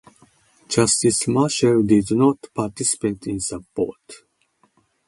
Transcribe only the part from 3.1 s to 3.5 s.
in